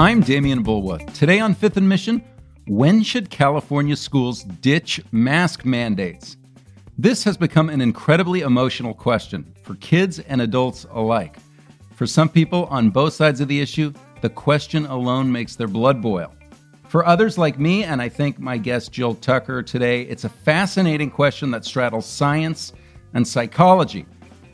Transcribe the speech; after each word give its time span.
I'm 0.00 0.22
Demian 0.22 0.64
Bulwa. 0.64 1.12
Today 1.12 1.40
on 1.40 1.52
Fifth 1.52 1.76
and 1.76 1.86
Mission, 1.86 2.24
when 2.66 3.02
should 3.02 3.28
California 3.28 3.94
schools 3.94 4.44
ditch 4.44 4.98
mask 5.12 5.66
mandates? 5.66 6.38
This 6.96 7.22
has 7.24 7.36
become 7.36 7.68
an 7.68 7.82
incredibly 7.82 8.40
emotional 8.40 8.94
question 8.94 9.54
for 9.62 9.74
kids 9.74 10.18
and 10.20 10.40
adults 10.40 10.86
alike. 10.92 11.36
For 11.96 12.06
some 12.06 12.30
people 12.30 12.64
on 12.70 12.88
both 12.88 13.12
sides 13.12 13.42
of 13.42 13.48
the 13.48 13.60
issue, 13.60 13.92
the 14.22 14.30
question 14.30 14.86
alone 14.86 15.30
makes 15.30 15.54
their 15.54 15.68
blood 15.68 16.00
boil. 16.00 16.32
For 16.88 17.04
others 17.04 17.36
like 17.36 17.58
me, 17.58 17.84
and 17.84 18.00
I 18.00 18.08
think 18.08 18.38
my 18.38 18.56
guest 18.56 18.92
Jill 18.92 19.16
Tucker 19.16 19.62
today, 19.62 20.04
it's 20.04 20.24
a 20.24 20.30
fascinating 20.30 21.10
question 21.10 21.50
that 21.50 21.66
straddles 21.66 22.06
science 22.06 22.72
and 23.12 23.28
psychology. 23.28 24.06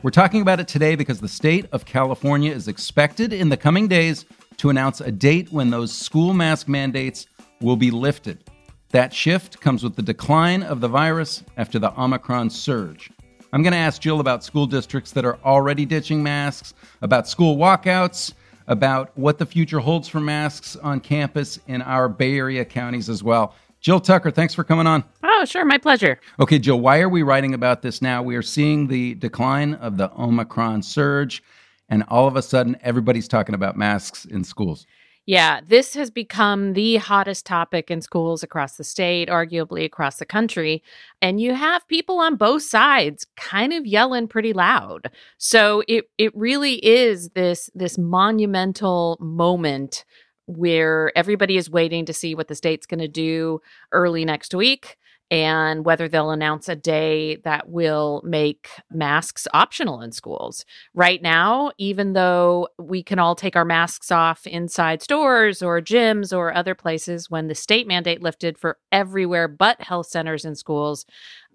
We're 0.03 0.11
talking 0.11 0.41
about 0.41 0.59
it 0.59 0.67
today 0.67 0.95
because 0.95 1.21
the 1.21 1.29
state 1.29 1.67
of 1.71 1.85
California 1.85 2.51
is 2.51 2.67
expected 2.67 3.31
in 3.31 3.47
the 3.47 3.55
coming 3.55 3.87
days 3.87 4.25
to 4.57 4.69
announce 4.69 5.01
a 5.01 5.11
date 5.11 5.51
when 5.51 5.69
those 5.69 5.93
school 5.93 6.33
mask 6.33 6.67
mandates 6.67 7.27
will 7.61 7.75
be 7.75 7.91
lifted. 7.91 8.43
That 8.89 9.13
shift 9.13 9.59
comes 9.59 9.83
with 9.83 9.95
the 9.95 10.01
decline 10.01 10.63
of 10.63 10.81
the 10.81 10.87
virus 10.87 11.43
after 11.57 11.79
the 11.79 11.97
Omicron 11.99 12.49
surge. 12.49 13.11
I'm 13.53 13.63
going 13.63 13.73
to 13.73 13.77
ask 13.77 14.01
Jill 14.01 14.19
about 14.19 14.43
school 14.43 14.65
districts 14.65 15.11
that 15.11 15.25
are 15.25 15.37
already 15.43 15.85
ditching 15.85 16.21
masks, 16.21 16.73
about 17.01 17.27
school 17.27 17.57
walkouts, 17.57 18.33
about 18.67 19.17
what 19.17 19.37
the 19.37 19.45
future 19.45 19.79
holds 19.79 20.07
for 20.07 20.19
masks 20.19 20.75
on 20.75 20.99
campus 20.99 21.59
in 21.67 21.81
our 21.81 22.09
Bay 22.09 22.37
Area 22.37 22.65
counties 22.65 23.09
as 23.09 23.23
well. 23.23 23.55
Jill 23.79 23.99
Tucker, 23.99 24.31
thanks 24.31 24.53
for 24.53 24.63
coming 24.63 24.87
on. 24.87 25.03
Oh, 25.23 25.45
sure, 25.45 25.63
my 25.63 25.77
pleasure. 25.77 26.19
Okay, 26.39 26.59
Jill, 26.59 26.79
why 26.79 26.99
are 26.99 27.09
we 27.09 27.23
writing 27.23 27.53
about 27.53 27.81
this 27.81 28.01
now? 28.01 28.21
We 28.23 28.35
are 28.35 28.41
seeing 28.41 28.87
the 28.87 29.13
decline 29.15 29.75
of 29.75 29.97
the 29.97 30.11
Omicron 30.19 30.81
surge 30.81 31.43
and 31.89 32.03
all 32.07 32.27
of 32.27 32.35
a 32.35 32.41
sudden 32.41 32.77
everybody's 32.81 33.27
talking 33.27 33.55
about 33.55 33.77
masks 33.77 34.25
in 34.25 34.43
schools. 34.43 34.85
Yeah, 35.27 35.59
this 35.67 35.93
has 35.95 36.09
become 36.09 36.71
the 36.71 36.95
hottest 36.95 37.45
topic 37.45 37.91
in 37.91 37.99
schools 37.99 38.43
across 38.43 38.77
the 38.77 38.85
state, 38.85 39.27
arguably 39.27 39.83
across 39.83 40.19
the 40.19 40.25
country. 40.25 40.81
And 41.21 41.41
you 41.41 41.53
have 41.53 41.85
people 41.89 42.19
on 42.19 42.37
both 42.37 42.63
sides 42.63 43.27
kind 43.35 43.73
of 43.73 43.85
yelling 43.85 44.29
pretty 44.29 44.53
loud. 44.53 45.11
So 45.37 45.83
it 45.89 46.05
it 46.17 46.33
really 46.33 46.75
is 46.75 47.29
this 47.31 47.69
this 47.75 47.97
monumental 47.97 49.17
moment 49.19 50.05
where 50.45 51.11
everybody 51.17 51.57
is 51.57 51.69
waiting 51.69 52.05
to 52.05 52.13
see 52.13 52.33
what 52.33 52.47
the 52.47 52.55
state's 52.55 52.85
going 52.85 53.01
to 53.01 53.09
do 53.09 53.59
early 53.91 54.23
next 54.23 54.55
week 54.55 54.95
and 55.29 55.83
whether 55.83 56.07
they'll 56.07 56.31
announce 56.31 56.69
a 56.69 56.75
day 56.75 57.35
that 57.37 57.69
will 57.69 58.21
make 58.23 58.69
masks 58.89 59.47
optional 59.53 60.01
in 60.01 60.11
schools. 60.11 60.63
Right 60.93 61.21
now, 61.21 61.71
even 61.77 62.13
though 62.13 62.69
we 62.79 63.03
can 63.03 63.19
all 63.19 63.35
take 63.35 63.55
our 63.55 63.65
masks 63.65 64.09
off 64.09 64.47
inside 64.47 65.01
stores 65.01 65.61
or 65.61 65.81
gyms 65.81 66.35
or 66.35 66.53
other 66.53 66.75
places 66.75 67.29
when 67.29 67.47
the 67.47 67.55
state 67.55 67.87
mandate 67.87 68.21
lifted 68.21 68.57
for 68.57 68.77
everywhere 68.91 69.49
but 69.49 69.81
health 69.81 70.07
centers 70.07 70.45
and 70.45 70.57
schools, 70.57 71.05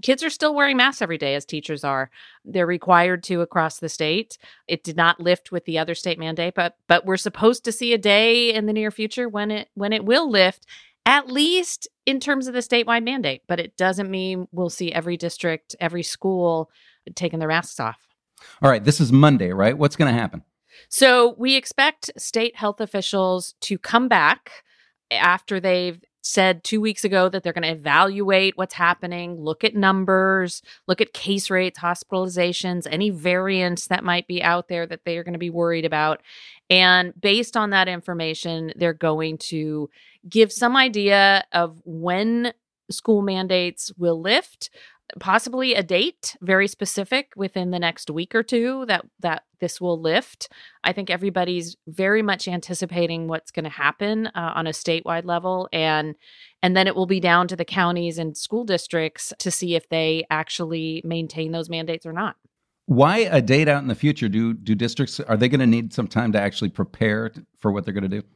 kids 0.02 0.22
are 0.22 0.30
still 0.30 0.54
wearing 0.54 0.76
masks 0.76 1.00
every 1.00 1.18
day 1.18 1.34
as 1.34 1.46
teachers 1.46 1.82
are. 1.82 2.10
They're 2.44 2.66
required 2.66 3.22
to 3.24 3.40
across 3.40 3.78
the 3.78 3.88
state. 3.88 4.36
It 4.68 4.84
did 4.84 4.96
not 4.96 5.20
lift 5.20 5.50
with 5.50 5.64
the 5.64 5.78
other 5.78 5.94
state 5.94 6.18
mandate, 6.18 6.54
but 6.54 6.76
but 6.88 7.06
we're 7.06 7.16
supposed 7.16 7.64
to 7.64 7.72
see 7.72 7.94
a 7.94 7.98
day 7.98 8.52
in 8.52 8.66
the 8.66 8.72
near 8.72 8.90
future 8.90 9.28
when 9.28 9.50
it 9.50 9.68
when 9.74 9.92
it 9.94 10.04
will 10.04 10.30
lift 10.30 10.66
at 11.06 11.28
least 11.28 11.88
in 12.06 12.20
terms 12.20 12.46
of 12.46 12.54
the 12.54 12.60
statewide 12.60 13.04
mandate, 13.04 13.42
but 13.48 13.60
it 13.60 13.76
doesn't 13.76 14.10
mean 14.10 14.46
we'll 14.52 14.70
see 14.70 14.92
every 14.92 15.16
district, 15.16 15.74
every 15.80 16.02
school 16.02 16.70
taking 17.14 17.38
their 17.38 17.48
masks 17.48 17.80
off. 17.80 17.98
All 18.60 18.70
right, 18.70 18.82
this 18.82 19.00
is 19.00 19.12
Monday, 19.12 19.52
right? 19.52 19.76
What's 19.76 19.96
going 19.96 20.12
to 20.12 20.18
happen? 20.18 20.42
So 20.88 21.34
we 21.38 21.56
expect 21.56 22.10
state 22.16 22.56
health 22.56 22.80
officials 22.80 23.54
to 23.62 23.78
come 23.78 24.08
back 24.08 24.50
after 25.10 25.60
they've 25.60 26.02
said 26.22 26.62
two 26.64 26.80
weeks 26.80 27.04
ago 27.04 27.28
that 27.28 27.42
they're 27.42 27.52
going 27.52 27.62
to 27.62 27.68
evaluate 27.70 28.56
what's 28.56 28.74
happening, 28.74 29.40
look 29.40 29.64
at 29.64 29.74
numbers, 29.74 30.62
look 30.86 31.00
at 31.00 31.12
case 31.12 31.50
rates, 31.50 31.78
hospitalizations, 31.80 32.86
any 32.90 33.10
variants 33.10 33.88
that 33.88 34.04
might 34.04 34.26
be 34.28 34.42
out 34.42 34.68
there 34.68 34.86
that 34.86 35.04
they 35.04 35.18
are 35.18 35.24
going 35.24 35.32
to 35.32 35.38
be 35.38 35.50
worried 35.50 35.84
about. 35.84 36.22
And 36.70 37.12
based 37.20 37.56
on 37.56 37.70
that 37.70 37.88
information, 37.88 38.72
they're 38.76 38.94
going 38.94 39.38
to 39.38 39.90
give 40.28 40.52
some 40.52 40.76
idea 40.76 41.44
of 41.52 41.76
when 41.84 42.52
school 42.90 43.22
mandates 43.22 43.92
will 43.96 44.20
lift 44.20 44.70
possibly 45.20 45.74
a 45.74 45.82
date 45.82 46.36
very 46.40 46.66
specific 46.66 47.32
within 47.36 47.70
the 47.70 47.78
next 47.78 48.10
week 48.10 48.34
or 48.34 48.42
two 48.42 48.84
that 48.86 49.04
that 49.20 49.44
this 49.60 49.80
will 49.80 50.00
lift. 50.00 50.48
I 50.82 50.92
think 50.92 51.10
everybody's 51.10 51.76
very 51.86 52.22
much 52.22 52.48
anticipating 52.48 53.28
what's 53.28 53.50
going 53.50 53.64
to 53.64 53.70
happen 53.70 54.26
uh, 54.28 54.52
on 54.54 54.66
a 54.66 54.70
statewide 54.70 55.24
level 55.24 55.68
and 55.72 56.14
and 56.62 56.76
then 56.76 56.86
it 56.86 56.96
will 56.96 57.06
be 57.06 57.20
down 57.20 57.48
to 57.48 57.56
the 57.56 57.64
counties 57.64 58.18
and 58.18 58.36
school 58.36 58.64
districts 58.64 59.32
to 59.38 59.50
see 59.50 59.74
if 59.74 59.88
they 59.88 60.24
actually 60.30 61.02
maintain 61.04 61.52
those 61.52 61.68
mandates 61.68 62.06
or 62.06 62.12
not. 62.12 62.36
Why 62.86 63.18
a 63.18 63.40
date 63.40 63.68
out 63.68 63.82
in 63.82 63.88
the 63.88 63.94
future? 63.94 64.28
Do 64.28 64.54
do 64.54 64.74
districts 64.74 65.20
are 65.20 65.36
they 65.36 65.48
going 65.48 65.60
to 65.60 65.66
need 65.66 65.92
some 65.92 66.08
time 66.08 66.32
to 66.32 66.40
actually 66.40 66.70
prepare 66.70 67.32
for 67.58 67.70
what 67.70 67.84
they're 67.84 67.94
going 67.94 68.10
to 68.10 68.20
do? 68.20 68.26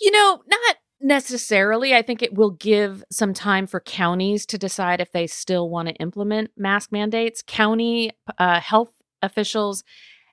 You 0.00 0.10
know 0.10 0.42
not 0.46 0.75
necessarily. 1.06 1.94
I 1.94 2.02
think 2.02 2.22
it 2.22 2.34
will 2.34 2.50
give 2.50 3.04
some 3.10 3.32
time 3.32 3.66
for 3.66 3.80
counties 3.80 4.44
to 4.46 4.58
decide 4.58 5.00
if 5.00 5.12
they 5.12 5.26
still 5.26 5.70
want 5.70 5.88
to 5.88 5.94
implement 5.94 6.50
mask 6.56 6.90
mandates. 6.90 7.42
County 7.46 8.10
uh, 8.38 8.60
health 8.60 8.92
officials 9.22 9.84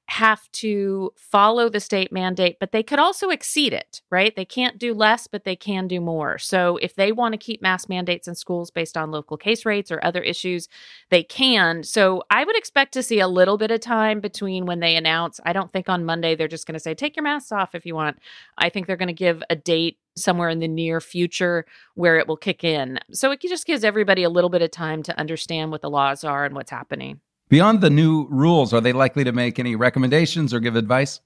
have 0.10 0.52
to 0.52 1.12
follow 1.16 1.70
the 1.70 1.80
state 1.80 2.12
mandate, 2.12 2.58
but 2.60 2.72
they 2.72 2.84
could 2.84 3.00
also 3.00 3.30
exceed 3.30 3.72
it, 3.72 4.02
right? 4.12 4.36
They 4.36 4.44
can't 4.46 4.78
do 4.78 4.94
less, 4.94 5.28
but 5.28 5.46
they 5.46 5.56
can 5.56 5.88
do 5.88 6.02
more. 6.02 6.38
So 6.38 6.78
if 6.78 6.96
they 6.96 7.14
want 7.14 7.34
to 7.34 7.38
keep 7.38 7.62
mask 7.62 7.88
mandates 7.88 8.28
in 8.28 8.36
schools 8.36 8.70
based 8.70 8.98
on 8.98 9.12
local 9.12 9.38
case 9.38 9.66
rates 9.66 9.92
or 9.92 10.04
other 10.04 10.22
issues, 10.22 10.68
they 11.10 11.24
can. 11.24 11.84
So 11.84 12.24
I 12.30 12.44
would 12.44 12.58
expect 12.58 12.94
to 12.94 13.04
see 13.04 13.22
a 13.22 13.28
little 13.30 13.58
bit 13.58 13.72
of 13.72 13.80
time 13.80 14.20
between 14.20 14.66
when 14.66 14.82
they 14.82 14.98
announce. 14.98 15.40
I 15.46 15.54
don't 15.54 15.72
think 15.72 15.88
on 15.88 16.04
Monday 16.04 16.36
they're 16.36 16.48
just 16.50 16.68
going 16.68 16.74
to 16.74 16.80
say, 16.82 16.94
take 16.94 17.16
your 17.16 17.24
masks 17.24 17.52
off 17.54 17.74
if 17.74 17.86
you 17.86 17.96
want. 17.96 18.20
I 18.58 18.70
think 18.70 18.88
they're 18.88 18.98
going 18.98 19.08
to 19.08 19.14
give 19.14 19.42
a 19.50 19.56
date 19.56 20.00
somewhere 20.16 20.50
in 20.50 20.60
the 20.60 20.68
near 20.68 21.02
future 21.02 21.66
where 21.96 22.18
it 22.18 22.28
will 22.28 22.38
kick 22.38 22.64
in. 22.64 23.00
So 23.12 23.32
it 23.32 23.42
just 23.42 23.66
gives 23.66 23.84
everybody 23.84 24.24
a 24.24 24.30
little 24.30 24.50
bit 24.50 24.62
of 24.62 24.72
time 24.72 25.04
to 25.04 25.20
understand 25.20 25.72
what 25.72 25.82
the 25.82 25.90
laws 25.90 26.24
are 26.24 26.46
and 26.46 26.56
what's 26.56 26.72
happening. 26.72 27.20
Beyond 27.50 27.82
the 27.82 27.90
new 27.90 28.28
rules, 28.30 28.74
are 28.74 28.82
they 28.82 28.94
likely 28.94 29.24
to 29.24 29.32
make 29.32 29.60
any 29.60 29.76
recommendations 29.76 30.54
or 30.54 30.60
give 30.60 30.76
advice? 30.76 31.20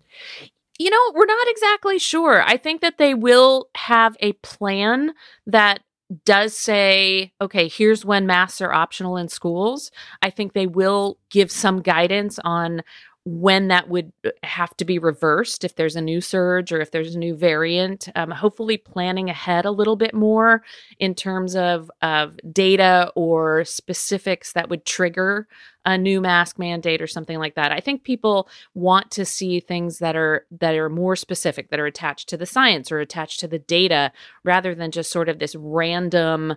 You 0.80 0.90
know, 0.90 1.12
we're 1.16 1.26
not 1.26 1.48
exactly 1.48 2.00
sure. 2.00 2.44
I 2.44 2.58
think 2.58 2.82
that 2.82 2.98
they 2.98 3.14
will 3.14 3.70
have 3.76 4.16
a 4.20 4.34
plan 4.34 5.14
that 5.46 5.82
does 6.26 6.56
say, 6.56 7.34
okay, 7.42 7.68
here's 7.68 8.06
when 8.06 8.28
masks 8.28 8.62
are 8.62 8.72
optional 8.72 9.18
in 9.18 9.28
schools. 9.28 9.92
I 10.22 10.30
think 10.30 10.54
they 10.54 10.68
will 10.68 11.18
give 11.30 11.52
some 11.52 11.82
guidance 11.82 12.40
on 12.44 12.82
when 13.28 13.68
that 13.68 13.90
would 13.90 14.14
uh, 14.26 14.30
have 14.44 14.76
to 14.78 14.86
be 14.86 14.98
reversed 14.98 15.66
if 15.66 15.76
there's 15.76 15.98
a 15.98 16.02
new 16.02 16.22
surge 16.22 16.72
or 16.72 16.80
if 16.80 16.92
there's 16.92 17.14
a 17.14 17.20
new 17.20 17.36
variant. 17.36 18.08
Um, 18.16 18.32
hopefully, 18.32 18.78
planning 18.78 19.30
ahead 19.30 19.66
a 19.66 19.72
little 19.72 19.98
bit 19.98 20.14
more 20.14 20.64
in 20.98 21.14
terms 21.14 21.54
of, 21.54 21.92
of 22.02 22.40
data 22.54 23.12
or 23.16 23.66
specifics 23.66 24.54
that 24.54 24.70
would 24.70 24.86
trigger 24.86 25.46
a 25.84 25.98
new 25.98 26.22
mask 26.22 26.58
mandate 26.58 27.02
or 27.02 27.08
something 27.08 27.38
like 27.38 27.56
that. 27.56 27.74
I 27.74 27.82
think 27.82 28.06
people 28.06 28.48
want 28.74 29.12
to 29.12 29.26
see 29.26 29.60
things 29.60 30.00
that 30.00 30.16
are 30.16 30.46
that 30.60 30.76
are 30.76 30.90
more 30.90 31.18
specific, 31.18 31.70
that 31.70 31.82
are 31.82 31.86
attached 31.86 32.30
to 32.30 32.38
the 32.38 32.46
science 32.46 32.94
or 32.94 33.00
attached 33.00 33.42
to 33.42 33.48
the 33.48 33.60
data, 33.60 34.14
rather 34.46 34.74
than 34.74 34.92
just 34.92 35.12
sort 35.12 35.28
of 35.28 35.40
this 35.40 35.56
random. 35.56 36.56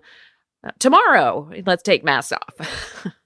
Uh, 0.62 0.70
tomorrow, 0.78 1.50
let's 1.66 1.82
take 1.82 2.04
masks 2.04 2.32
off. 2.32 3.06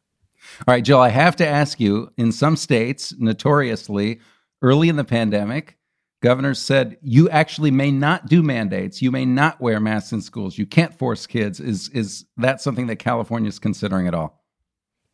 All 0.61 0.73
right, 0.73 0.85
Jill, 0.85 1.01
I 1.01 1.09
have 1.09 1.37
to 1.37 1.47
ask 1.47 1.81
you 1.81 2.11
in 2.17 2.33
some 2.33 2.57
states, 2.57 3.15
notoriously, 3.19 4.21
early 4.63 4.89
in 4.89 4.97
the 4.97 5.05
pandemic, 5.05 5.77
governors 6.23 6.59
said 6.59 6.97
you 7.03 7.29
actually 7.29 7.71
may 7.71 7.91
not 7.91 8.27
do 8.27 8.43
mandates. 8.43 9.03
You 9.03 9.11
may 9.11 9.25
not 9.25 9.61
wear 9.61 9.81
masks 9.81 10.13
in 10.13 10.21
schools. 10.21 10.57
You 10.57 10.67
can't 10.67 10.97
force 10.99 11.27
kids. 11.27 11.61
Is 11.61 11.89
is 11.91 12.25
that 12.37 12.61
something 12.61 12.87
that 12.87 12.97
California 12.97 13.49
is 13.49 13.59
considering 13.59 14.09
at 14.09 14.15
all? 14.15 14.43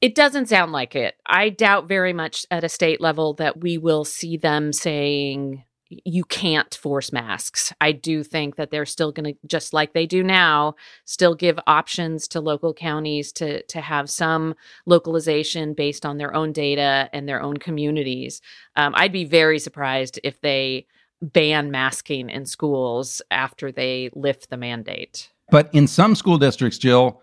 It 0.00 0.14
doesn't 0.14 0.48
sound 0.48 0.72
like 0.72 0.94
it. 0.94 1.16
I 1.26 1.50
doubt 1.50 1.88
very 1.88 2.12
much 2.12 2.46
at 2.50 2.64
a 2.64 2.70
state 2.70 3.00
level 3.00 3.34
that 3.34 3.60
we 3.60 3.76
will 3.76 4.04
see 4.04 4.36
them 4.36 4.72
saying 4.72 5.64
you 5.90 6.24
can't 6.24 6.72
force 6.74 7.12
masks. 7.12 7.72
I 7.80 7.92
do 7.92 8.22
think 8.22 8.56
that 8.56 8.70
they're 8.70 8.86
still 8.86 9.10
going 9.10 9.34
to 9.34 9.38
just 9.46 9.72
like 9.72 9.92
they 9.92 10.06
do 10.06 10.22
now, 10.22 10.76
still 11.04 11.34
give 11.34 11.58
options 11.66 12.28
to 12.28 12.40
local 12.40 12.72
counties 12.72 13.32
to 13.32 13.62
to 13.62 13.80
have 13.80 14.08
some 14.08 14.54
localization 14.86 15.74
based 15.74 16.06
on 16.06 16.18
their 16.18 16.34
own 16.34 16.52
data 16.52 17.10
and 17.12 17.28
their 17.28 17.42
own 17.42 17.56
communities. 17.56 18.40
Um, 18.76 18.94
I'd 18.96 19.12
be 19.12 19.24
very 19.24 19.58
surprised 19.58 20.20
if 20.22 20.40
they 20.40 20.86
ban 21.20 21.70
masking 21.70 22.30
in 22.30 22.46
schools 22.46 23.20
after 23.30 23.70
they 23.72 24.10
lift 24.14 24.48
the 24.48 24.56
mandate. 24.56 25.30
But 25.50 25.68
in 25.74 25.86
some 25.86 26.14
school 26.14 26.38
districts, 26.38 26.78
Jill, 26.78 27.20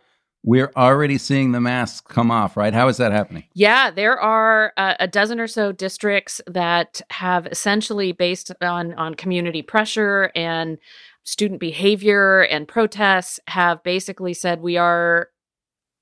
we're 0.47 0.71
already 0.77 1.17
seeing 1.17 1.51
the 1.51 1.59
masks 1.59 1.99
come 2.07 2.31
off, 2.31 2.55
right? 2.55 2.73
How 2.73 2.87
is 2.87 2.95
that 2.97 3.11
happening? 3.11 3.43
Yeah, 3.53 3.91
there 3.91 4.17
are 4.17 4.71
uh, 4.77 4.93
a 4.97 5.05
dozen 5.05 5.41
or 5.41 5.47
so 5.47 5.73
districts 5.73 6.39
that 6.47 7.01
have 7.09 7.47
essentially, 7.47 8.13
based 8.13 8.53
on 8.61 8.93
on 8.93 9.15
community 9.15 9.61
pressure 9.61 10.31
and 10.35 10.77
student 11.23 11.59
behavior 11.59 12.43
and 12.43 12.65
protests, 12.65 13.41
have 13.47 13.83
basically 13.83 14.33
said 14.33 14.61
we 14.61 14.77
are 14.77 15.27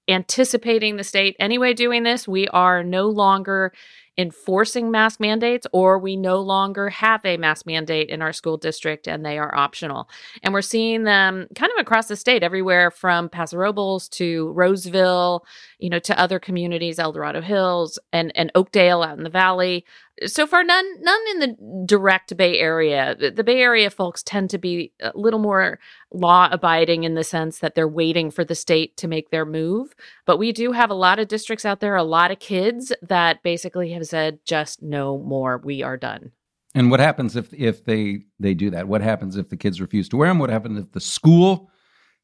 anticipating 0.08 0.98
the 0.98 1.04
state 1.04 1.36
anyway 1.40 1.74
doing 1.74 2.04
this. 2.04 2.28
We 2.28 2.48
are 2.50 2.84
no 2.84 3.08
longer 3.08 3.74
enforcing 4.18 4.92
mask 4.92 5.20
mandates, 5.20 5.68
or 5.74 6.00
we 6.00 6.16
no 6.16 6.40
longer 6.42 6.90
have 6.90 7.24
a 7.26 7.38
mask 7.38 7.66
mandate 7.66 8.10
in 8.10 8.22
our 8.22 8.32
school 8.32 8.58
district 8.58 9.08
and 9.08 9.26
they 9.26 9.38
are 9.38 9.56
optional. 9.56 10.10
And 10.44 10.54
we're 10.54 10.62
seeing 10.62 11.04
them 11.04 11.48
kind 11.56 11.72
of 11.76 11.82
across 11.82 12.08
the 12.08 12.16
state, 12.16 12.44
everywhere 12.44 12.92
from 12.92 13.30
Paso 13.30 13.58
Robles 13.58 14.08
to 14.10 14.52
Roseville, 14.54 15.46
you 15.80 15.90
know, 15.90 16.00
to 16.00 16.20
other 16.20 16.40
communities, 16.40 17.00
El 17.00 17.12
Dorado 17.12 17.42
Hills 17.42 18.00
and, 18.14 18.32
and 18.36 18.52
Oakdale 18.56 19.04
out 19.04 19.18
in 19.18 19.24
the 19.24 19.30
valley 19.30 19.86
so 20.26 20.48
far 20.48 20.64
none 20.64 20.86
none 21.02 21.22
in 21.32 21.40
the 21.40 21.86
direct 21.86 22.36
bay 22.38 22.58
area 22.58 23.16
the, 23.20 23.32
the, 23.32 23.44
bay 23.44 23.60
area 23.60 23.90
folks 23.90 24.24
tend 24.24 24.50
to 24.50 24.58
be 24.58 24.92
a 25.02 25.12
little 25.16 25.40
more 25.40 25.80
law 26.12 26.48
abiding 26.52 27.04
in 27.04 27.16
the 27.16 27.24
sense 27.24 27.60
that 27.60 27.76
they're 27.76 27.88
waiting 27.88 28.32
for 28.32 28.46
the 28.46 28.56
state 28.56 28.96
to 28.98 29.08
make 29.08 29.30
their 29.30 29.46
move 29.46 29.94
but 30.26 30.38
we 30.38 30.52
do 30.52 30.72
have 30.72 30.90
a 30.90 30.96
lot 30.96 31.20
of 31.20 31.28
districts 31.28 31.66
out 31.66 31.80
there 31.80 31.96
a 31.96 32.04
lot 32.04 32.32
of 32.32 32.40
kids 32.40 32.94
that 33.02 33.44
basically 33.44 33.92
have 33.92 34.06
said 34.06 34.40
just 34.46 34.82
no 34.82 35.18
more 35.20 35.60
we 35.64 35.84
are 35.84 35.98
done 35.98 36.32
and 36.74 36.90
what 36.90 37.00
happens 37.00 37.36
if 37.36 37.54
if 37.54 37.84
they 37.84 38.22
they 38.40 38.54
do 38.54 38.70
that 38.70 38.88
what 38.88 39.02
happens 39.02 39.36
if 39.36 39.50
the 39.50 39.58
kids 39.58 39.82
refuse 39.82 40.08
to 40.08 40.18
wear 40.18 40.30
them 40.30 40.40
what 40.40 40.50
happens 40.50 40.80
if 40.80 40.92
the 40.92 41.02
school 41.02 41.70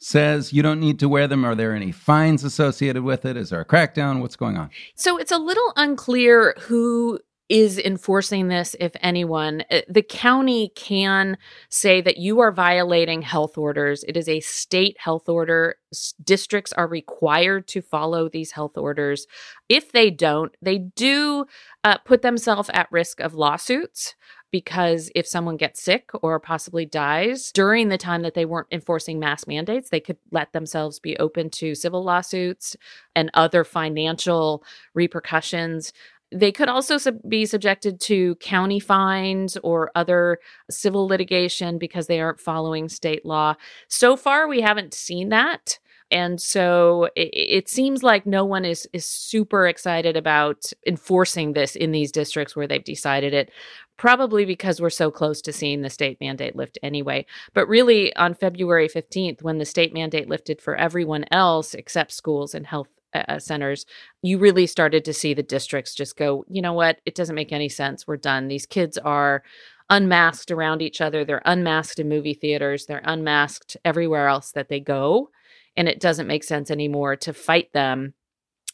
says 0.01 0.51
you 0.51 0.63
don't 0.63 0.79
need 0.79 0.99
to 0.99 1.07
wear 1.07 1.27
them? 1.27 1.45
Are 1.45 1.53
there 1.53 1.75
any 1.75 1.91
fines 1.91 2.43
associated 2.43 3.03
with 3.03 3.23
it? 3.23 3.37
Is 3.37 3.51
there 3.51 3.61
a 3.61 3.65
crackdown? 3.65 4.19
What's 4.19 4.35
going 4.35 4.57
on? 4.57 4.71
So 4.95 5.17
it's 5.17 5.31
a 5.31 5.37
little 5.37 5.73
unclear 5.77 6.55
who 6.61 7.19
is 7.51 7.77
enforcing 7.77 8.47
this, 8.47 8.77
if 8.79 8.93
anyone. 9.01 9.61
Uh, 9.69 9.81
the 9.89 10.01
county 10.01 10.71
can 10.73 11.37
say 11.67 11.99
that 11.99 12.15
you 12.15 12.39
are 12.39 12.49
violating 12.49 13.21
health 13.21 13.57
orders. 13.57 14.05
It 14.07 14.15
is 14.15 14.29
a 14.29 14.39
state 14.39 14.95
health 14.97 15.27
order. 15.27 15.75
Districts 16.23 16.71
are 16.71 16.87
required 16.87 17.67
to 17.67 17.81
follow 17.81 18.29
these 18.29 18.51
health 18.51 18.77
orders. 18.77 19.27
If 19.67 19.91
they 19.91 20.09
don't, 20.09 20.55
they 20.61 20.77
do 20.77 21.45
uh, 21.83 21.97
put 21.97 22.21
themselves 22.21 22.69
at 22.73 22.89
risk 22.89 23.19
of 23.19 23.33
lawsuits 23.33 24.15
because 24.49 25.11
if 25.13 25.27
someone 25.27 25.57
gets 25.57 25.81
sick 25.81 26.09
or 26.21 26.39
possibly 26.39 26.85
dies 26.85 27.51
during 27.51 27.89
the 27.89 27.97
time 27.97 28.21
that 28.21 28.33
they 28.33 28.45
weren't 28.45 28.67
enforcing 28.71 29.19
mask 29.19 29.47
mandates, 29.47 29.89
they 29.89 29.99
could 29.99 30.17
let 30.31 30.53
themselves 30.53 30.99
be 30.99 31.17
open 31.17 31.49
to 31.49 31.75
civil 31.75 32.03
lawsuits 32.03 32.77
and 33.13 33.29
other 33.33 33.65
financial 33.65 34.63
repercussions. 34.93 35.91
They 36.33 36.51
could 36.51 36.69
also 36.69 36.97
sub- 36.97 37.19
be 37.27 37.45
subjected 37.45 37.99
to 38.01 38.35
county 38.35 38.79
fines 38.79 39.57
or 39.63 39.91
other 39.95 40.39
civil 40.69 41.07
litigation 41.07 41.77
because 41.77 42.07
they 42.07 42.21
aren't 42.21 42.39
following 42.39 42.87
state 42.87 43.25
law. 43.25 43.55
So 43.87 44.15
far, 44.15 44.47
we 44.47 44.61
haven't 44.61 44.93
seen 44.93 45.29
that. 45.29 45.79
And 46.11 46.41
so 46.41 47.05
it, 47.15 47.29
it, 47.33 47.69
seems 47.69 48.03
like 48.03 48.25
no 48.25 48.43
one 48.43 48.65
is 48.65 48.87
is 48.91 49.05
super 49.05 49.65
excited 49.65 50.17
about 50.17 50.65
enforcing 50.85 51.53
this 51.53 51.77
in 51.77 51.91
these 51.91 52.11
districts 52.11 52.53
where 52.53 52.67
they've 52.67 52.83
decided 52.83 53.33
it. 53.33 53.49
Probably 53.97 54.43
because 54.43 54.81
we're 54.81 54.89
so 54.89 55.09
close 55.09 55.41
to 55.43 55.53
seeing 55.53 55.81
the 55.81 55.89
state 55.89 56.19
mandate 56.19 56.55
lift 56.55 56.77
anyway. 56.83 57.25
But 57.53 57.67
really, 57.67 58.13
on 58.17 58.33
February 58.33 58.89
15th, 58.89 59.41
when 59.41 59.57
the 59.57 59.65
state 59.65 59.93
mandate 59.93 60.27
lifted 60.27 60.61
for 60.61 60.75
everyone 60.75 61.25
else 61.31 61.73
except 61.73 62.11
schools 62.11 62.53
and 62.53 62.67
health 62.67 62.89
uh, 63.13 63.39
centers, 63.39 63.85
you 64.21 64.37
really 64.37 64.67
started 64.67 65.05
to 65.05 65.13
see 65.13 65.33
the 65.33 65.43
districts 65.43 65.95
just 65.95 66.15
go, 66.17 66.45
you 66.47 66.61
know 66.61 66.73
what? 66.73 66.99
It 67.05 67.15
doesn't 67.15 67.35
make 67.35 67.51
any 67.51 67.69
sense. 67.69 68.07
We're 68.07 68.17
done. 68.17 68.47
These 68.47 68.65
kids 68.65 68.97
are 68.97 69.43
unmasked 69.89 70.51
around 70.51 70.81
each 70.81 71.01
other. 71.01 71.25
They're 71.25 71.41
unmasked 71.45 71.99
in 71.99 72.09
movie 72.09 72.33
theaters. 72.33 72.85
They're 72.85 73.01
unmasked 73.03 73.77
everywhere 73.83 74.27
else 74.27 74.51
that 74.51 74.69
they 74.69 74.79
go. 74.79 75.29
And 75.75 75.87
it 75.87 75.99
doesn't 75.99 76.27
make 76.27 76.43
sense 76.43 76.71
anymore 76.71 77.15
to 77.17 77.33
fight 77.33 77.71
them 77.73 78.13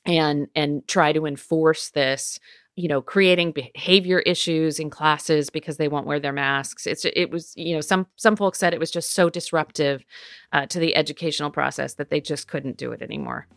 and 0.06 0.48
and 0.56 0.88
try 0.88 1.12
to 1.12 1.26
enforce 1.26 1.90
this 1.90 2.40
you 2.76 2.88
know 2.88 3.02
creating 3.02 3.52
behavior 3.52 4.20
issues 4.20 4.80
in 4.80 4.90
classes 4.90 5.50
because 5.50 5.78
they 5.78 5.90
won't 5.90 6.08
wear 6.08 6.20
their 6.20 6.32
masks 6.32 6.88
it's 6.88 7.06
it 7.06 7.30
was 7.30 7.54
you 7.58 7.76
know 7.76 7.82
some 7.82 8.08
some 8.16 8.36
folks 8.36 8.58
said 8.58 8.74
it 8.74 8.80
was 8.80 8.92
just 8.92 9.12
so 9.12 9.30
disruptive 9.30 10.06
uh, 10.54 10.66
to 10.68 10.80
the 10.80 10.96
educational 10.96 11.52
process 11.52 11.96
that 11.96 12.10
they 12.10 12.22
just 12.22 12.48
couldn't 12.48 12.78
do 12.78 12.92
it 12.92 13.02
anymore 13.02 13.48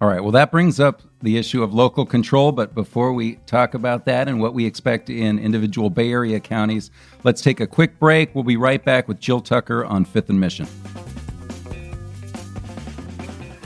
all 0.00 0.08
right. 0.08 0.20
Well, 0.20 0.32
that 0.32 0.50
brings 0.50 0.78
up 0.78 1.02
the 1.22 1.38
issue 1.38 1.62
of 1.62 1.72
local 1.72 2.04
control. 2.04 2.52
But 2.52 2.74
before 2.74 3.12
we 3.12 3.36
talk 3.46 3.72
about 3.72 4.04
that 4.04 4.28
and 4.28 4.40
what 4.40 4.52
we 4.52 4.66
expect 4.66 5.08
in 5.08 5.38
individual 5.38 5.88
Bay 5.88 6.10
Area 6.10 6.38
counties, 6.38 6.90
let's 7.24 7.40
take 7.40 7.60
a 7.60 7.66
quick 7.66 7.98
break. 7.98 8.34
We'll 8.34 8.44
be 8.44 8.58
right 8.58 8.84
back 8.84 9.08
with 9.08 9.20
Jill 9.20 9.40
Tucker 9.40 9.84
on 9.84 10.04
Fifth 10.04 10.28
and 10.28 10.38
Mission. 10.38 10.66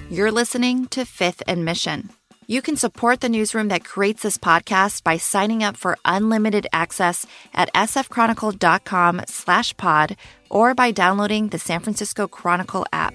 You're 0.09 0.32
listening 0.32 0.87
to 0.88 1.05
Fifth 1.05 1.43
and 1.49 1.65
Mission. 1.65 2.11
You 2.47 2.62
can 2.62 2.76
support 2.76 3.21
the 3.21 3.29
newsroom 3.29 3.69
that 3.69 3.85
creates 3.85 4.23
this 4.23 4.37
podcast 4.37 5.05
by 5.05 5.19
signing 5.19 5.62
up 5.62 5.76
for 5.76 5.97
unlimited 6.05 6.67
access 6.73 7.25
at 7.55 7.73
sfchronicle.com 7.75 9.23
slash 9.29 9.76
pod 9.76 10.17
or 10.49 10.75
by 10.75 10.91
downloading 10.91 11.49
the 11.49 11.61
San 11.61 11.79
Francisco 11.79 12.26
Chronicle 12.26 12.85
app. 12.93 13.15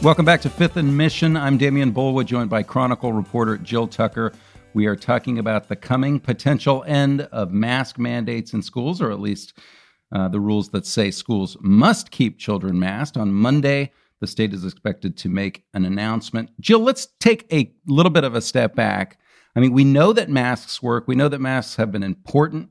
Welcome 0.00 0.24
back 0.24 0.40
to 0.42 0.48
Fifth 0.48 0.76
and 0.76 0.96
Mission. 0.96 1.36
I'm 1.36 1.58
Demian 1.58 1.92
Bulwa, 1.92 2.24
joined 2.24 2.48
by 2.48 2.62
Chronicle 2.62 3.12
reporter 3.12 3.58
Jill 3.58 3.88
Tucker. 3.88 4.32
We 4.72 4.86
are 4.86 4.94
talking 4.94 5.40
about 5.40 5.68
the 5.68 5.74
coming 5.74 6.20
potential 6.20 6.84
end 6.86 7.22
of 7.32 7.50
mask 7.50 7.98
mandates 7.98 8.52
in 8.52 8.62
schools, 8.62 9.02
or 9.02 9.10
at 9.10 9.18
least 9.18 9.58
uh, 10.12 10.28
the 10.28 10.38
rules 10.38 10.68
that 10.68 10.86
say 10.86 11.10
schools 11.10 11.56
must 11.60 12.12
keep 12.12 12.38
children 12.38 12.78
masked. 12.78 13.16
On 13.16 13.32
Monday, 13.32 13.90
the 14.20 14.28
state 14.28 14.54
is 14.54 14.64
expected 14.64 15.16
to 15.16 15.28
make 15.28 15.64
an 15.74 15.84
announcement. 15.84 16.50
Jill, 16.60 16.78
let's 16.78 17.08
take 17.18 17.52
a 17.52 17.74
little 17.88 18.10
bit 18.10 18.22
of 18.22 18.36
a 18.36 18.40
step 18.40 18.76
back. 18.76 19.18
I 19.56 19.60
mean, 19.60 19.72
we 19.72 19.82
know 19.82 20.12
that 20.12 20.30
masks 20.30 20.80
work. 20.80 21.08
We 21.08 21.16
know 21.16 21.28
that 21.28 21.40
masks 21.40 21.74
have 21.74 21.90
been 21.90 22.04
important 22.04 22.70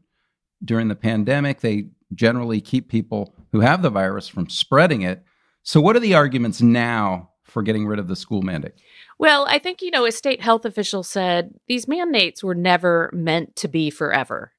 during 0.63 0.87
the 0.87 0.95
pandemic. 0.95 1.59
They 1.59 1.89
generally 2.13 2.61
keep 2.61 2.87
people 2.87 3.35
who 3.51 3.59
have 3.59 3.81
the 3.81 3.89
virus 3.89 4.29
from 4.29 4.49
spreading 4.49 5.01
it. 5.01 5.25
So, 5.67 5.81
what 5.81 5.97
are 5.97 5.99
the 5.99 6.13
arguments 6.13 6.61
now 6.61 7.31
for 7.43 7.61
getting 7.61 7.85
rid 7.85 7.99
of 7.99 8.07
the 8.07 8.15
school 8.15 8.41
mandate? 8.41 8.75
Well, 9.19 9.45
I 9.49 9.59
think, 9.59 9.81
you 9.81 9.91
know, 9.91 10.05
a 10.05 10.13
state 10.13 10.39
health 10.39 10.63
official 10.63 11.03
said 11.03 11.55
these 11.67 11.89
mandates 11.89 12.41
were 12.41 12.55
never 12.55 13.09
meant 13.11 13.57
to 13.57 13.67
be 13.67 13.89
forever. 13.89 14.53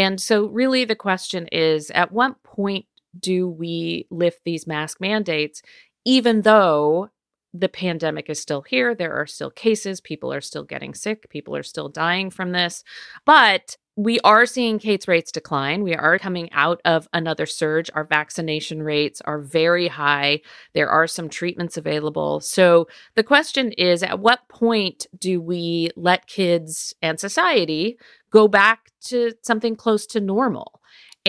And 0.00 0.20
so, 0.20 0.46
really, 0.46 0.84
the 0.84 0.96
question 0.96 1.46
is 1.52 1.92
at 1.92 2.10
what 2.10 2.42
point 2.42 2.86
do 3.16 3.48
we 3.48 4.08
lift 4.10 4.40
these 4.44 4.66
mask 4.66 5.00
mandates, 5.00 5.62
even 6.04 6.42
though 6.42 7.10
the 7.54 7.68
pandemic 7.68 8.28
is 8.28 8.40
still 8.40 8.62
here? 8.62 8.96
There 8.96 9.14
are 9.14 9.28
still 9.28 9.52
cases, 9.52 10.00
people 10.00 10.32
are 10.32 10.40
still 10.40 10.64
getting 10.64 10.92
sick, 10.92 11.30
people 11.30 11.54
are 11.54 11.62
still 11.62 11.88
dying 11.88 12.30
from 12.30 12.50
this. 12.50 12.82
But 13.24 13.76
we 13.98 14.20
are 14.20 14.46
seeing 14.46 14.78
case 14.78 15.08
rates 15.08 15.32
decline. 15.32 15.82
We 15.82 15.92
are 15.92 16.20
coming 16.20 16.52
out 16.52 16.80
of 16.84 17.08
another 17.12 17.46
surge. 17.46 17.90
Our 17.92 18.04
vaccination 18.04 18.80
rates 18.80 19.20
are 19.24 19.40
very 19.40 19.88
high. 19.88 20.42
There 20.72 20.88
are 20.88 21.08
some 21.08 21.28
treatments 21.28 21.76
available. 21.76 22.38
So 22.38 22.86
the 23.16 23.24
question 23.24 23.72
is 23.72 24.04
at 24.04 24.20
what 24.20 24.48
point 24.48 25.08
do 25.18 25.40
we 25.40 25.90
let 25.96 26.28
kids 26.28 26.94
and 27.02 27.18
society 27.18 27.98
go 28.30 28.46
back 28.46 28.92
to 29.06 29.32
something 29.42 29.74
close 29.74 30.06
to 30.06 30.20
normal? 30.20 30.80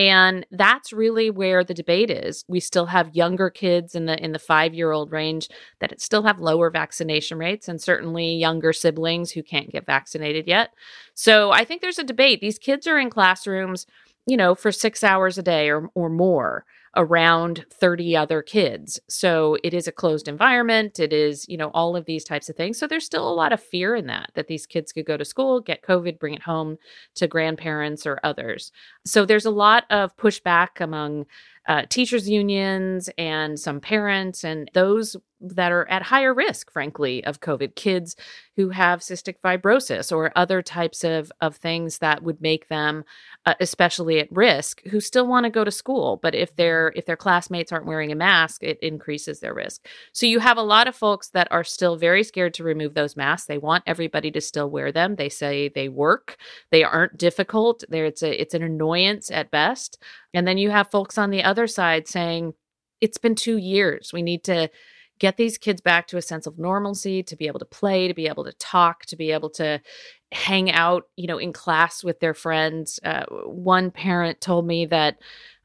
And 0.08 0.46
that's 0.50 0.92
really 0.92 1.30
where 1.30 1.62
the 1.64 1.74
debate 1.74 2.10
is. 2.10 2.44
We 2.48 2.60
still 2.60 2.86
have 2.86 3.14
younger 3.14 3.50
kids 3.50 3.94
in 3.94 4.06
the 4.06 4.22
in 4.22 4.32
the 4.32 4.38
5 4.38 4.74
year 4.74 4.92
old 4.92 5.12
range 5.12 5.48
that 5.80 6.00
still 6.00 6.22
have 6.22 6.40
lower 6.40 6.70
vaccination 6.70 7.38
rates 7.38 7.68
and 7.68 7.80
certainly 7.80 8.34
younger 8.34 8.72
siblings 8.72 9.30
who 9.32 9.42
can't 9.42 9.70
get 9.70 9.86
vaccinated 9.86 10.46
yet. 10.46 10.70
So 11.14 11.50
i 11.52 11.64
think 11.64 11.80
there's 11.82 11.98
a 11.98 12.04
debate. 12.04 12.40
These 12.40 12.58
kids 12.58 12.86
are 12.86 12.98
in 12.98 13.10
classrooms 13.10 13.86
you 14.26 14.36
know 14.36 14.54
for 14.54 14.70
6 14.72 15.04
hours 15.04 15.38
a 15.38 15.42
day 15.42 15.70
or 15.70 15.88
or 15.94 16.08
more 16.10 16.64
around 16.96 17.64
30 17.72 18.16
other 18.16 18.42
kids. 18.42 18.98
So 19.08 19.56
it 19.62 19.72
is 19.72 19.86
a 19.86 19.92
closed 19.92 20.26
environment. 20.26 20.98
It 20.98 21.12
is, 21.12 21.48
you 21.48 21.56
know, 21.56 21.70
all 21.72 21.94
of 21.94 22.04
these 22.04 22.24
types 22.24 22.48
of 22.48 22.56
things. 22.56 22.78
So 22.78 22.86
there's 22.86 23.06
still 23.06 23.28
a 23.28 23.32
lot 23.32 23.52
of 23.52 23.62
fear 23.62 23.94
in 23.94 24.06
that, 24.06 24.30
that 24.34 24.48
these 24.48 24.66
kids 24.66 24.92
could 24.92 25.06
go 25.06 25.16
to 25.16 25.24
school, 25.24 25.60
get 25.60 25.82
COVID, 25.82 26.18
bring 26.18 26.34
it 26.34 26.42
home 26.42 26.78
to 27.14 27.28
grandparents 27.28 28.06
or 28.06 28.18
others. 28.24 28.72
So 29.04 29.24
there's 29.24 29.46
a 29.46 29.50
lot 29.50 29.84
of 29.90 30.16
pushback 30.16 30.80
among 30.80 31.26
uh, 31.68 31.82
teachers 31.88 32.28
unions 32.28 33.10
and 33.18 33.58
some 33.58 33.80
parents 33.80 34.44
and 34.44 34.70
those 34.74 35.16
that 35.40 35.72
are 35.72 35.88
at 35.88 36.02
higher 36.02 36.34
risk, 36.34 36.70
frankly, 36.70 37.24
of 37.24 37.40
COVID. 37.40 37.74
Kids 37.74 38.14
who 38.56 38.70
have 38.70 39.00
cystic 39.00 39.36
fibrosis 39.42 40.14
or 40.14 40.32
other 40.36 40.60
types 40.60 41.02
of, 41.02 41.32
of 41.40 41.56
things 41.56 41.98
that 41.98 42.22
would 42.22 42.40
make 42.42 42.68
them 42.68 43.04
uh, 43.46 43.54
especially 43.58 44.20
at 44.20 44.30
risk, 44.30 44.82
who 44.88 45.00
still 45.00 45.26
want 45.26 45.44
to 45.44 45.50
go 45.50 45.64
to 45.64 45.70
school, 45.70 46.18
but 46.22 46.34
if 46.34 46.54
their 46.56 46.92
if 46.94 47.06
their 47.06 47.16
classmates 47.16 47.72
aren't 47.72 47.86
wearing 47.86 48.12
a 48.12 48.14
mask, 48.14 48.62
it 48.62 48.78
increases 48.82 49.40
their 49.40 49.54
risk. 49.54 49.86
So 50.12 50.26
you 50.26 50.40
have 50.40 50.58
a 50.58 50.62
lot 50.62 50.88
of 50.88 50.94
folks 50.94 51.30
that 51.30 51.48
are 51.50 51.64
still 51.64 51.96
very 51.96 52.22
scared 52.22 52.52
to 52.54 52.64
remove 52.64 52.92
those 52.92 53.16
masks. 53.16 53.46
They 53.46 53.56
want 53.56 53.84
everybody 53.86 54.30
to 54.32 54.42
still 54.42 54.68
wear 54.68 54.92
them. 54.92 55.16
They 55.16 55.30
say 55.30 55.70
they 55.70 55.88
work. 55.88 56.36
They 56.70 56.84
aren't 56.84 57.16
difficult. 57.16 57.82
There, 57.88 58.04
it's 58.04 58.22
a 58.22 58.38
it's 58.40 58.54
an 58.54 58.62
annoyance 58.62 59.30
at 59.30 59.50
best. 59.50 60.02
And 60.34 60.46
then 60.46 60.58
you 60.58 60.70
have 60.70 60.90
folks 60.90 61.18
on 61.18 61.30
the 61.30 61.42
other 61.42 61.66
side 61.66 62.08
saying, 62.08 62.54
"It's 63.00 63.18
been 63.18 63.34
two 63.34 63.56
years. 63.56 64.12
We 64.12 64.22
need 64.22 64.44
to." 64.44 64.70
get 65.20 65.36
these 65.36 65.58
kids 65.58 65.82
back 65.82 66.06
to 66.08 66.16
a 66.16 66.22
sense 66.22 66.46
of 66.46 66.58
normalcy, 66.58 67.22
to 67.22 67.36
be 67.36 67.46
able 67.46 67.58
to 67.58 67.64
play, 67.66 68.08
to 68.08 68.14
be 68.14 68.26
able 68.26 68.42
to 68.42 68.54
talk, 68.54 69.04
to 69.04 69.16
be 69.16 69.30
able 69.30 69.50
to 69.50 69.78
hang 70.32 70.72
out, 70.72 71.04
you 71.16 71.26
know, 71.26 71.38
in 71.38 71.52
class 71.52 72.02
with 72.02 72.18
their 72.20 72.34
friends. 72.34 72.98
Uh, 73.04 73.24
one 73.44 73.90
parent 73.90 74.40
told 74.40 74.66
me 74.66 74.86
that 74.86 75.18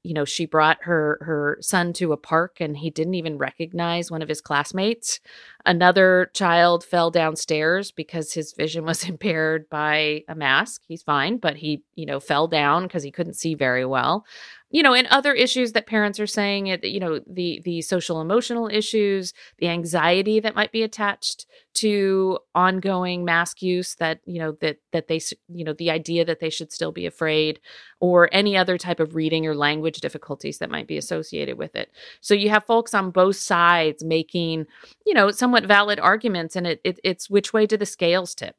you 0.05 0.13
know 0.13 0.25
she 0.25 0.45
brought 0.45 0.77
her 0.83 1.17
her 1.21 1.57
son 1.61 1.91
to 1.93 2.13
a 2.13 2.17
park 2.17 2.57
and 2.59 2.77
he 2.77 2.89
didn't 2.89 3.15
even 3.15 3.37
recognize 3.37 4.11
one 4.11 4.21
of 4.21 4.29
his 4.29 4.41
classmates. 4.41 5.19
Another 5.65 6.29
child 6.33 6.83
fell 6.83 7.09
downstairs 7.09 7.91
because 7.91 8.33
his 8.33 8.53
vision 8.53 8.85
was 8.91 9.03
impaired 9.03 9.67
by 9.69 10.23
a 10.27 10.35
mask. 10.35 10.81
He's 10.87 11.03
fine 11.03 11.37
but 11.37 11.57
he 11.57 11.83
you 11.95 12.05
know 12.05 12.19
fell 12.19 12.47
down 12.47 12.83
because 12.83 13.03
he 13.03 13.11
couldn't 13.11 13.33
see 13.33 13.55
very 13.55 13.85
well 13.85 14.25
you 14.75 14.83
know 14.83 14.93
and 14.93 15.07
other 15.07 15.31
issues 15.31 15.71
that 15.71 15.87
parents 15.87 16.19
are 16.19 16.27
saying 16.27 16.67
it 16.67 16.83
you 16.83 16.99
know 16.99 17.21
the 17.25 17.61
the 17.63 17.81
social 17.81 18.19
emotional 18.19 18.67
issues 18.67 19.33
the 19.59 19.69
anxiety 19.69 20.41
that 20.41 20.53
might 20.53 20.73
be 20.73 20.83
attached 20.83 21.45
to 21.73 22.37
ongoing 22.53 23.23
mask 23.23 23.61
use 23.61 23.95
that 23.95 24.19
you 24.25 24.37
know 24.37 24.51
that 24.59 24.77
that 24.91 25.07
they 25.07 25.21
you 25.47 25.63
know 25.63 25.71
the 25.71 25.89
idea 25.89 26.25
that 26.25 26.41
they 26.41 26.49
should 26.49 26.73
still 26.73 26.91
be 26.91 27.05
afraid 27.05 27.57
or 28.01 28.27
any 28.33 28.57
other 28.57 28.77
type 28.77 28.99
of 28.99 29.15
reading 29.15 29.47
or 29.47 29.55
language 29.55 30.01
difficulties 30.01 30.57
that 30.57 30.69
might 30.69 30.87
be 30.87 30.97
associated 30.97 31.57
with 31.57 31.73
it. 31.73 31.89
So 32.19 32.33
you 32.33 32.49
have 32.49 32.65
folks 32.65 32.93
on 32.93 33.11
both 33.11 33.37
sides 33.37 34.03
making 34.03 34.65
you 35.05 35.13
know 35.13 35.31
somewhat 35.31 35.65
valid 35.65 36.01
arguments 36.01 36.57
and 36.57 36.67
it, 36.67 36.81
it 36.83 36.99
it's 37.01 37.29
which 37.29 37.53
way 37.53 37.65
do 37.65 37.77
the 37.77 37.85
scales 37.85 38.35
tip? 38.35 38.57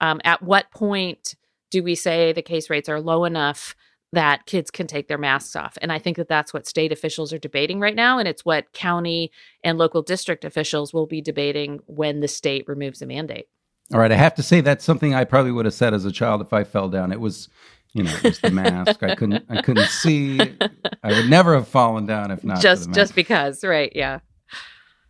Um, 0.00 0.20
at 0.22 0.44
what 0.44 0.70
point 0.70 1.34
do 1.70 1.82
we 1.82 1.96
say 1.96 2.32
the 2.32 2.42
case 2.42 2.70
rates 2.70 2.88
are 2.88 3.00
low 3.00 3.24
enough 3.24 3.74
that 4.12 4.46
kids 4.46 4.70
can 4.70 4.86
take 4.86 5.08
their 5.08 5.18
masks 5.18 5.56
off. 5.56 5.76
And 5.82 5.92
I 5.92 5.98
think 5.98 6.16
that 6.16 6.28
that's 6.28 6.54
what 6.54 6.66
state 6.66 6.92
officials 6.92 7.32
are 7.32 7.38
debating 7.38 7.80
right 7.80 7.94
now. 7.94 8.18
And 8.18 8.28
it's 8.28 8.44
what 8.44 8.72
county 8.72 9.30
and 9.64 9.78
local 9.78 10.02
district 10.02 10.44
officials 10.44 10.94
will 10.94 11.06
be 11.06 11.20
debating 11.20 11.80
when 11.86 12.20
the 12.20 12.28
state 12.28 12.64
removes 12.68 13.00
the 13.00 13.06
mandate. 13.06 13.48
All 13.92 14.00
right. 14.00 14.12
I 14.12 14.16
have 14.16 14.34
to 14.36 14.42
say 14.42 14.60
that's 14.60 14.84
something 14.84 15.14
I 15.14 15.24
probably 15.24 15.52
would 15.52 15.64
have 15.64 15.74
said 15.74 15.92
as 15.92 16.04
a 16.04 16.12
child 16.12 16.40
if 16.40 16.52
I 16.52 16.64
fell 16.64 16.88
down. 16.88 17.12
It 17.12 17.20
was, 17.20 17.48
you 17.92 18.04
know, 18.04 18.12
it 18.12 18.22
was 18.22 18.38
the 18.40 18.50
mask. 18.50 19.02
I 19.02 19.14
couldn't, 19.14 19.44
I 19.48 19.60
couldn't 19.62 19.88
see. 19.88 20.40
I 20.40 21.08
would 21.08 21.28
never 21.28 21.54
have 21.54 21.68
fallen 21.68 22.06
down 22.06 22.30
if 22.30 22.42
not 22.44 22.60
just, 22.60 22.92
just 22.92 23.14
because. 23.14 23.64
Right. 23.64 23.92
Yeah. 23.94 24.20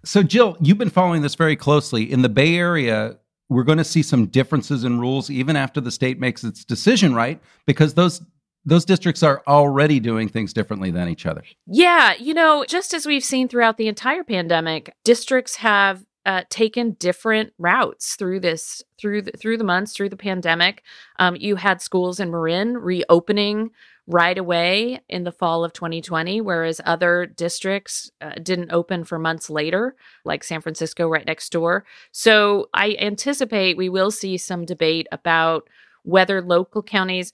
So 0.04 0.22
Jill, 0.22 0.56
you've 0.60 0.78
been 0.78 0.90
following 0.90 1.22
this 1.22 1.34
very 1.34 1.56
closely 1.56 2.10
in 2.10 2.22
the 2.22 2.28
Bay 2.28 2.56
Area. 2.56 3.18
We're 3.48 3.64
going 3.64 3.78
to 3.78 3.84
see 3.84 4.02
some 4.02 4.26
differences 4.26 4.84
in 4.84 5.00
rules 5.00 5.30
even 5.30 5.54
after 5.54 5.80
the 5.80 5.90
state 5.90 6.18
makes 6.18 6.44
its 6.44 6.64
decision, 6.64 7.14
right? 7.14 7.40
Because 7.66 7.94
those 7.94 8.20
those 8.66 8.84
districts 8.84 9.22
are 9.22 9.42
already 9.46 10.00
doing 10.00 10.28
things 10.28 10.52
differently 10.52 10.90
than 10.90 11.08
each 11.08 11.24
other. 11.24 11.42
Yeah, 11.66 12.14
you 12.18 12.34
know, 12.34 12.64
just 12.68 12.92
as 12.92 13.06
we've 13.06 13.24
seen 13.24 13.48
throughout 13.48 13.76
the 13.76 13.86
entire 13.86 14.24
pandemic, 14.24 14.92
districts 15.04 15.56
have 15.56 16.04
uh, 16.26 16.42
taken 16.50 16.96
different 16.98 17.52
routes 17.56 18.16
through 18.16 18.40
this 18.40 18.82
through 18.98 19.22
the, 19.22 19.30
through 19.32 19.56
the 19.56 19.64
months 19.64 19.92
through 19.92 20.08
the 20.08 20.16
pandemic. 20.16 20.82
Um, 21.20 21.36
you 21.36 21.54
had 21.54 21.80
schools 21.80 22.18
in 22.18 22.32
Marin 22.32 22.76
reopening 22.76 23.70
right 24.08 24.36
away 24.36 25.00
in 25.08 25.22
the 25.22 25.32
fall 25.32 25.64
of 25.64 25.72
2020, 25.72 26.40
whereas 26.40 26.80
other 26.84 27.26
districts 27.26 28.10
uh, 28.20 28.32
didn't 28.42 28.72
open 28.72 29.04
for 29.04 29.18
months 29.18 29.48
later, 29.48 29.94
like 30.24 30.42
San 30.42 30.60
Francisco 30.60 31.08
right 31.08 31.26
next 31.26 31.50
door. 31.50 31.84
So 32.10 32.68
I 32.74 32.96
anticipate 33.00 33.76
we 33.76 33.88
will 33.88 34.10
see 34.10 34.36
some 34.36 34.64
debate 34.64 35.06
about 35.12 35.68
whether 36.02 36.40
local 36.40 36.82
counties 36.82 37.32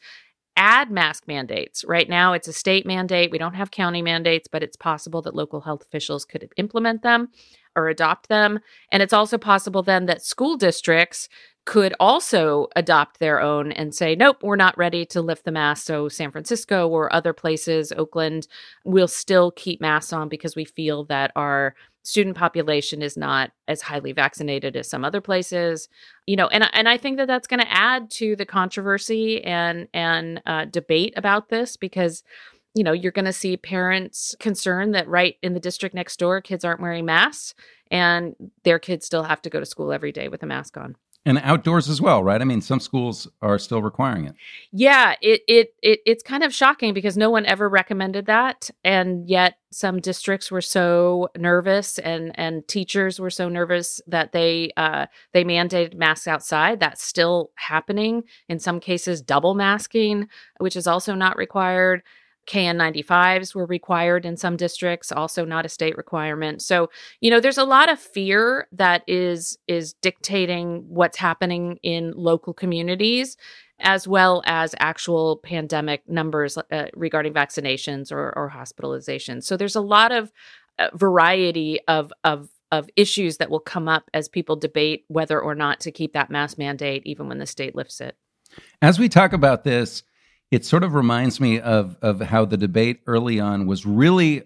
add 0.56 0.90
mask 0.90 1.26
mandates. 1.26 1.84
Right 1.84 2.08
now, 2.08 2.32
it's 2.32 2.48
a 2.48 2.52
state 2.52 2.86
mandate. 2.86 3.30
We 3.30 3.38
don't 3.38 3.54
have 3.54 3.70
county 3.70 4.02
mandates, 4.02 4.48
but 4.48 4.62
it's 4.62 4.76
possible 4.76 5.22
that 5.22 5.34
local 5.34 5.60
health 5.60 5.82
officials 5.82 6.24
could 6.24 6.48
implement 6.56 7.02
them 7.02 7.28
or 7.74 7.88
adopt 7.88 8.28
them. 8.28 8.60
And 8.90 9.02
it's 9.02 9.12
also 9.12 9.38
possible 9.38 9.82
then 9.82 10.06
that 10.06 10.24
school 10.24 10.56
districts 10.56 11.28
could 11.64 11.94
also 12.00 12.66
adopt 12.74 13.20
their 13.20 13.40
own 13.40 13.70
and 13.72 13.94
say, 13.94 14.16
nope, 14.16 14.38
we're 14.42 14.56
not 14.56 14.76
ready 14.76 15.06
to 15.06 15.22
lift 15.22 15.44
the 15.44 15.52
mask. 15.52 15.86
So, 15.86 16.08
San 16.08 16.32
Francisco 16.32 16.88
or 16.88 17.12
other 17.12 17.32
places, 17.32 17.92
Oakland, 17.92 18.48
will 18.84 19.06
still 19.06 19.52
keep 19.52 19.80
masks 19.80 20.12
on 20.12 20.28
because 20.28 20.56
we 20.56 20.64
feel 20.64 21.04
that 21.04 21.30
our 21.36 21.74
student 22.02 22.36
population 22.36 23.02
is 23.02 23.16
not 23.16 23.52
as 23.68 23.82
highly 23.82 24.12
vaccinated 24.12 24.76
as 24.76 24.88
some 24.88 25.04
other 25.04 25.20
places 25.20 25.88
you 26.26 26.36
know 26.36 26.48
and 26.48 26.68
and 26.72 26.88
i 26.88 26.96
think 26.96 27.16
that 27.16 27.26
that's 27.26 27.46
going 27.46 27.60
to 27.60 27.72
add 27.72 28.10
to 28.10 28.34
the 28.36 28.46
controversy 28.46 29.42
and 29.44 29.88
and 29.94 30.42
uh, 30.46 30.64
debate 30.64 31.12
about 31.16 31.48
this 31.48 31.76
because 31.76 32.22
you 32.74 32.82
know 32.82 32.92
you're 32.92 33.12
going 33.12 33.24
to 33.24 33.32
see 33.32 33.56
parents 33.56 34.34
concerned 34.40 34.94
that 34.94 35.06
right 35.08 35.36
in 35.42 35.54
the 35.54 35.60
district 35.60 35.94
next 35.94 36.18
door 36.18 36.40
kids 36.40 36.64
aren't 36.64 36.80
wearing 36.80 37.04
masks 37.04 37.54
and 37.90 38.34
their 38.64 38.78
kids 38.78 39.06
still 39.06 39.22
have 39.22 39.42
to 39.42 39.50
go 39.50 39.60
to 39.60 39.66
school 39.66 39.92
every 39.92 40.12
day 40.12 40.28
with 40.28 40.42
a 40.42 40.46
mask 40.46 40.76
on 40.76 40.96
and 41.24 41.38
outdoors 41.38 41.88
as 41.88 42.00
well 42.00 42.22
right? 42.22 42.40
I 42.40 42.44
mean 42.44 42.60
some 42.60 42.80
schools 42.80 43.28
are 43.40 43.58
still 43.58 43.82
requiring 43.82 44.26
it. 44.26 44.34
Yeah 44.72 45.14
it, 45.20 45.42
it 45.48 45.74
it 45.82 46.00
it's 46.04 46.22
kind 46.22 46.42
of 46.42 46.54
shocking 46.54 46.94
because 46.94 47.16
no 47.16 47.30
one 47.30 47.46
ever 47.46 47.68
recommended 47.68 48.26
that 48.26 48.70
and 48.84 49.28
yet 49.28 49.54
some 49.70 50.00
districts 50.00 50.50
were 50.50 50.60
so 50.60 51.28
nervous 51.36 51.98
and 51.98 52.38
and 52.38 52.66
teachers 52.68 53.18
were 53.18 53.30
so 53.30 53.48
nervous 53.48 54.00
that 54.06 54.32
they 54.32 54.70
uh 54.76 55.06
they 55.32 55.44
mandated 55.44 55.94
masks 55.94 56.28
outside. 56.28 56.80
That's 56.80 57.02
still 57.02 57.50
happening 57.56 58.24
in 58.48 58.58
some 58.58 58.80
cases 58.80 59.22
double 59.22 59.54
masking 59.54 60.28
which 60.58 60.76
is 60.76 60.86
also 60.86 61.14
not 61.14 61.36
required 61.36 62.02
KN95s 62.46 63.54
were 63.54 63.66
required 63.66 64.26
in 64.26 64.36
some 64.36 64.56
districts, 64.56 65.12
also 65.12 65.44
not 65.44 65.64
a 65.64 65.68
state 65.68 65.96
requirement. 65.96 66.60
So, 66.62 66.90
you 67.20 67.30
know, 67.30 67.40
there's 67.40 67.58
a 67.58 67.64
lot 67.64 67.90
of 67.90 68.00
fear 68.00 68.66
that 68.72 69.02
is 69.06 69.58
is 69.68 69.94
dictating 69.94 70.84
what's 70.88 71.18
happening 71.18 71.78
in 71.82 72.12
local 72.16 72.52
communities 72.52 73.36
as 73.82 74.06
well 74.06 74.42
as 74.46 74.74
actual 74.78 75.38
pandemic 75.38 76.08
numbers 76.08 76.56
uh, 76.56 76.86
regarding 76.94 77.32
vaccinations 77.32 78.12
or, 78.12 78.32
or 78.36 78.50
hospitalizations. 78.50 79.42
So 79.44 79.56
there's 79.56 79.76
a 79.76 79.80
lot 79.80 80.12
of 80.12 80.32
uh, 80.78 80.88
variety 80.94 81.80
of 81.88 82.12
of 82.24 82.48
of 82.70 82.88
issues 82.96 83.36
that 83.36 83.50
will 83.50 83.60
come 83.60 83.86
up 83.86 84.08
as 84.14 84.28
people 84.28 84.56
debate 84.56 85.04
whether 85.08 85.38
or 85.38 85.54
not 85.54 85.78
to 85.80 85.92
keep 85.92 86.14
that 86.14 86.30
mask 86.30 86.56
mandate 86.56 87.02
even 87.04 87.28
when 87.28 87.38
the 87.38 87.46
state 87.46 87.74
lifts 87.74 88.00
it. 88.00 88.16
As 88.80 88.98
we 88.98 89.08
talk 89.10 89.34
about 89.34 89.64
this, 89.64 90.02
it 90.52 90.66
sort 90.66 90.84
of 90.84 90.94
reminds 90.94 91.40
me 91.40 91.58
of 91.58 91.96
of 92.02 92.20
how 92.20 92.44
the 92.44 92.56
debate 92.56 93.00
early 93.08 93.40
on 93.40 93.66
was 93.66 93.84
really 93.84 94.44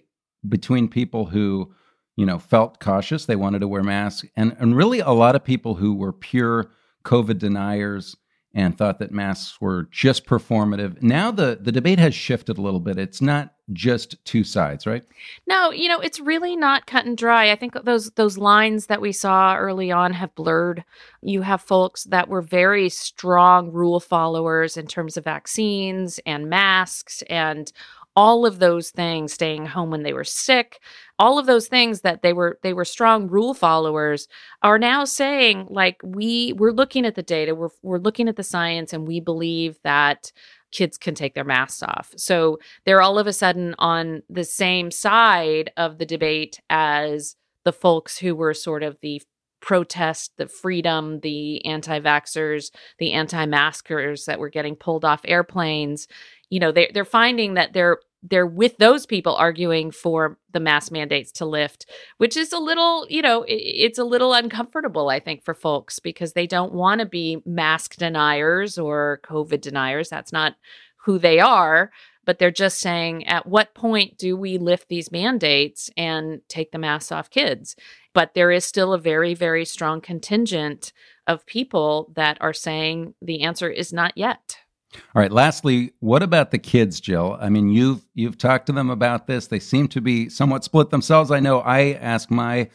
between 0.49 0.89
people 0.89 1.27
who 1.27 1.75
you 2.17 2.25
know 2.25 2.39
felt 2.39 2.81
cautious 2.81 3.27
they 3.27 3.37
wanted 3.37 3.59
to 3.59 3.69
wear 3.69 3.83
masks 3.83 4.27
and 4.37 4.57
and 4.59 4.77
really 4.77 5.01
a 5.01 5.11
lot 5.11 5.37
of 5.37 5.45
people 5.45 5.75
who 5.75 5.95
were 5.95 6.13
pure 6.13 6.71
covid 7.05 7.39
deniers 7.39 8.17
and 8.57 8.77
thought 8.77 8.99
that 8.99 9.13
masks 9.13 9.61
were 9.61 9.87
just 9.91 10.25
performative. 10.25 11.03
Now 11.03 11.31
the 11.31 11.59
the 11.61 11.71
debate 11.71 11.99
has 11.99 12.15
shifted 12.15 12.57
a 12.57 12.63
little 12.63 12.81
bit. 12.81 12.99
It's 12.99 13.21
not 13.21 13.53
just 13.73 14.25
two 14.25 14.45
sides, 14.45 14.87
right? 14.87 15.05
No, 15.47 15.71
you 15.71 15.89
know, 15.89 16.01
it's 16.01 16.21
really 16.21 16.57
not 16.57 16.87
cut 16.87 17.05
and 17.05 17.19
dry. 17.19 17.51
I 17.51 17.57
think 17.57 17.75
those 17.85 18.11
those 18.13 18.39
lines 18.39 18.87
that 18.87 19.03
we 19.03 19.13
saw 19.13 19.57
early 19.57 19.93
on 19.93 20.15
have 20.15 20.35
blurred. 20.35 20.85
You 21.21 21.43
have 21.43 21.61
folks 21.61 22.05
that 22.05 22.29
were 22.29 22.41
very 22.41 22.89
strong 22.89 23.71
rule 23.73 24.01
followers 24.01 24.79
in 24.79 24.87
terms 24.87 25.19
of 25.19 25.25
vaccines 25.25 26.19
and 26.25 26.49
masks 26.49 27.23
and 27.29 27.71
all 28.17 28.47
of 28.47 28.59
those 28.59 28.91
things 28.91 29.33
staying 29.33 29.67
home 29.67 29.91
when 29.91 30.03
they 30.03 30.13
were 30.13 30.25
sick 30.25 30.81
all 31.19 31.39
of 31.39 31.47
those 31.47 31.69
things 31.69 32.01
that 32.01 32.23
they 32.23 32.33
were 32.33 32.59
they 32.63 32.73
were 32.73 32.85
strong 32.85 33.29
rule 33.29 33.55
followers 33.55 34.27
are 34.63 34.79
now 34.79 35.05
saying 35.05 35.67
like 35.71 36.01
we 36.03 36.53
we're 36.55 36.73
looking 36.73 37.05
at 37.07 37.15
the 37.15 37.23
data 37.23 37.55
we're 37.55 37.69
we're 37.83 37.99
looking 37.99 38.29
at 38.29 38.37
the 38.37 38.43
science 38.43 38.93
and 38.93 39.07
we 39.07 39.21
believe 39.21 39.79
that 39.85 40.33
kids 40.73 40.99
can 40.99 41.15
take 41.15 41.35
their 41.35 41.45
masks 41.45 41.83
off. 41.83 42.13
So 42.17 42.59
they're 42.85 43.01
all 43.01 43.19
of 43.19 43.27
a 43.27 43.33
sudden 43.33 43.75
on 43.79 44.23
the 44.29 44.45
same 44.45 44.91
side 44.91 45.71
of 45.77 45.99
the 45.99 46.07
debate 46.07 46.61
as 46.69 47.37
the 47.65 47.73
folks 47.73 48.19
who 48.19 48.35
were 48.35 48.55
sort 48.55 48.83
of 48.83 48.99
the 49.01 49.23
protest 49.61 50.33
the 50.37 50.47
freedom, 50.47 51.21
the 51.21 51.65
anti 51.65 51.99
vaxxers, 51.99 52.71
the 52.99 53.13
anti 53.13 53.47
maskers 53.47 54.27
that 54.27 54.39
were 54.39 54.51
getting 54.51 54.77
pulled 54.77 55.05
off 55.05 55.23
airplanes. 55.25 56.07
You 56.51 56.61
know 56.61 56.73
they 56.73 56.91
they're 56.93 57.05
finding 57.05 57.55
that 57.55 57.73
they're 57.73 57.99
they're 58.23 58.47
with 58.47 58.77
those 58.79 59.07
people 59.07 59.35
arguing 59.35 59.91
for 59.91 60.39
the 60.53 60.61
mask 60.61 60.91
mandates 60.91 61.31
to 61.33 61.45
lift, 61.45 61.87
which 62.19 62.37
is 62.37 62.53
a 62.53 62.59
little, 62.59 63.07
you 63.09 63.23
know, 63.23 63.45
it's 63.47 63.99
a 63.99 64.05
little 64.05 64.33
uncomfortable, 64.33 65.09
I 65.09 65.21
think, 65.21 65.45
for 65.45 65.55
folks 65.55 65.99
because 65.99 66.33
they 66.33 66.47
don't 66.47 66.73
want 66.73 67.01
to 67.01 67.07
be 67.07 67.43
mask 67.45 67.97
deniers 67.97 68.79
or 68.79 69.21
COVID 69.25 69.61
deniers. 69.61 70.09
That's 70.09 70.33
not 70.33 70.57
who 71.05 71.19
they 71.19 71.41
are. 71.41 71.91
But 72.25 72.41
they're 72.41 72.51
just 72.51 72.81
saying, 72.81 73.29
at 73.29 73.47
what 73.47 73.73
point 73.73 74.19
do 74.19 74.37
we 74.37 74.59
lift 74.59 74.89
these 74.89 75.13
mandates 75.13 75.89
and 75.97 76.41
take 76.49 76.73
the 76.73 76.79
masks 76.79 77.13
off 77.13 77.31
kids? 77.31 77.77
But 78.15 78.35
there 78.35 78.51
is 78.51 78.65
still 78.65 78.93
a 78.93 78.99
very, 78.99 79.33
very 79.33 79.65
strong 79.65 80.01
contingent 80.01 80.93
of 81.29 81.47
people 81.47 82.13
that 82.17 82.37
are 82.41 82.53
saying 82.53 83.15
the 83.23 83.43
answer 83.43 83.71
is 83.71 83.93
not 83.93 84.13
yet. 84.17 84.59
All 84.95 85.21
right. 85.21 85.33
Lastly, 85.33 85.93
what 86.01 86.23
about 86.23 86.51
the 86.51 86.59
kids, 86.59 87.01
Jill? 87.01 87.37
I 87.41 87.49
mean, 87.49 87.69
you've 87.69 88.07
you've 88.15 88.39
talked 88.39 88.67
to 88.67 88.73
them 88.73 88.91
about 88.91 89.27
this. 89.27 89.47
They 89.47 89.59
seem 89.59 89.89
to 89.89 90.01
be 90.01 90.29
somewhat 90.29 90.65
split 90.65 90.91
themselves. 90.91 91.31
I 91.31 91.41
know 91.41 91.61
I 91.61 91.93
ask 91.95 92.31
my 92.31 92.71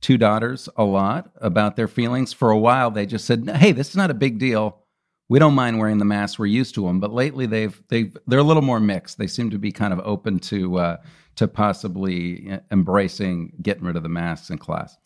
two 0.00 0.18
daughters 0.18 0.68
a 0.76 0.84
lot 0.84 1.30
about 1.36 1.76
their 1.76 1.88
feelings. 1.88 2.32
For 2.32 2.50
a 2.50 2.58
while, 2.58 2.90
they 2.90 3.06
just 3.06 3.24
said, 3.24 3.48
"Hey, 3.48 3.72
this 3.72 3.90
is 3.90 3.96
not 3.96 4.10
a 4.10 4.14
big 4.14 4.38
deal. 4.38 4.78
We 5.28 5.38
don't 5.38 5.54
mind 5.54 5.78
wearing 5.78 5.98
the 5.98 6.04
masks. 6.04 6.38
We're 6.38 6.46
used 6.46 6.74
to 6.76 6.86
them." 6.86 7.00
But 7.00 7.12
lately, 7.12 7.46
they've 7.46 7.82
they've 7.88 8.16
they're 8.26 8.38
a 8.38 8.44
little 8.44 8.62
more 8.62 8.80
mixed. 8.80 9.18
They 9.18 9.26
seem 9.26 9.50
to 9.50 9.58
be 9.58 9.72
kind 9.72 9.92
of 9.92 10.00
open 10.04 10.38
to 10.40 10.78
uh, 10.78 10.96
to 11.36 11.48
possibly 11.48 12.46
eh, 12.50 12.58
embracing 12.70 13.52
getting 13.62 13.84
rid 13.84 13.96
of 13.96 14.02
the 14.02 14.08
masks 14.08 14.50
in 14.50 14.58
class. 14.58 14.96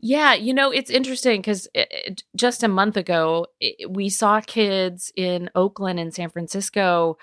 Yeah, 0.00 0.34
you 0.34 0.52
know, 0.52 0.70
it's 0.70 0.90
interesting 0.90 1.40
because 1.40 1.68
eh, 1.74 1.84
eh, 1.90 2.14
just 2.36 2.62
a 2.62 2.68
month 2.68 2.96
ago, 2.96 3.46
we 3.88 4.08
saw 4.08 4.40
kids 4.40 5.12
in 5.16 5.50
Oakland 5.54 5.98
and 5.98 6.14
San 6.14 6.30
Francisco 6.30 7.18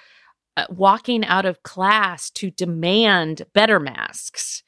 uh, 0.58 0.66
walking 0.70 1.26
out 1.26 1.46
of 1.46 1.64
class 1.64 2.30
to 2.32 2.50
demand 2.52 3.46
better 3.54 3.80
masks, 3.80 4.64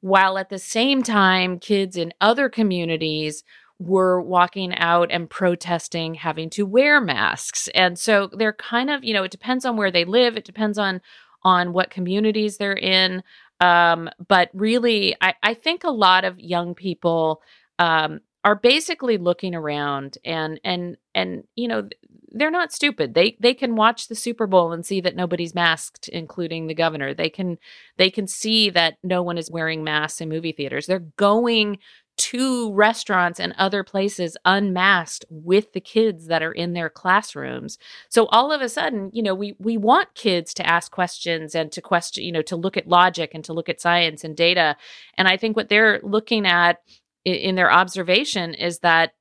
while 0.00 0.38
at 0.38 0.48
the 0.48 0.58
same 0.58 1.02
time, 1.02 1.58
kids 1.58 1.96
in 1.96 2.12
other 2.20 2.48
communities 2.48 3.44
were 3.80 4.20
walking 4.20 4.74
out 4.74 5.10
and 5.10 5.30
protesting 5.30 6.14
having 6.14 6.50
to 6.50 6.66
wear 6.66 7.00
masks. 7.00 7.68
And 7.74 7.98
so 7.98 8.28
they're 8.32 8.52
kind 8.52 8.90
of, 8.90 9.04
you 9.04 9.14
know, 9.14 9.22
it 9.22 9.30
depends 9.30 9.64
on 9.64 9.76
where 9.76 9.90
they 9.90 10.04
live, 10.04 10.36
it 10.36 10.44
depends 10.44 10.78
on 10.78 11.00
on 11.42 11.72
what 11.72 11.90
communities 11.90 12.56
they're 12.56 12.72
in. 12.72 13.22
Um, 13.60 14.08
but 14.28 14.50
really, 14.52 15.16
I, 15.20 15.34
I 15.42 15.54
think 15.54 15.84
a 15.84 15.90
lot 15.90 16.24
of 16.24 16.38
young 16.38 16.74
people 16.74 17.42
um, 17.78 18.20
are 18.44 18.54
basically 18.54 19.18
looking 19.18 19.54
around 19.54 20.18
and 20.24 20.60
and 20.64 20.96
and 21.14 21.44
you 21.56 21.68
know 21.68 21.88
they're 22.30 22.50
not 22.50 22.72
stupid. 22.72 23.14
They 23.14 23.36
they 23.40 23.54
can 23.54 23.76
watch 23.76 24.08
the 24.08 24.14
Super 24.14 24.46
Bowl 24.46 24.72
and 24.72 24.84
see 24.84 25.00
that 25.00 25.16
nobody's 25.16 25.54
masked, 25.54 26.08
including 26.08 26.66
the 26.66 26.74
governor. 26.74 27.14
They 27.14 27.30
can 27.30 27.58
they 27.96 28.10
can 28.10 28.26
see 28.26 28.70
that 28.70 28.98
no 29.02 29.22
one 29.22 29.38
is 29.38 29.50
wearing 29.50 29.82
masks 29.82 30.20
in 30.20 30.28
movie 30.28 30.52
theaters. 30.52 30.86
They're 30.86 31.00
going 31.16 31.78
to 32.18 32.72
restaurants 32.72 33.40
and 33.40 33.54
other 33.56 33.82
places 33.82 34.36
unmasked 34.44 35.24
with 35.30 35.72
the 35.72 35.80
kids 35.80 36.26
that 36.26 36.42
are 36.42 36.52
in 36.52 36.72
their 36.72 36.90
classrooms. 36.90 37.78
So 38.08 38.26
all 38.26 38.52
of 38.52 38.60
a 38.60 38.68
sudden, 38.68 39.10
you 39.12 39.22
know, 39.22 39.34
we 39.34 39.54
we 39.58 39.76
want 39.76 40.14
kids 40.14 40.52
to 40.54 40.66
ask 40.66 40.92
questions 40.92 41.54
and 41.54 41.72
to 41.72 41.80
question, 41.80 42.24
you 42.24 42.32
know, 42.32 42.42
to 42.42 42.56
look 42.56 42.76
at 42.76 42.88
logic 42.88 43.30
and 43.34 43.44
to 43.44 43.52
look 43.52 43.68
at 43.68 43.80
science 43.80 44.24
and 44.24 44.36
data. 44.36 44.76
And 45.16 45.28
I 45.28 45.36
think 45.36 45.56
what 45.56 45.68
they're 45.68 46.00
looking 46.02 46.46
at 46.46 46.82
in 47.24 47.54
their 47.54 47.72
observation 47.72 48.54
is 48.54 48.80
that 48.80 49.12